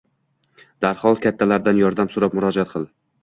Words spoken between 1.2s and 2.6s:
kattalardan yordam so‘rab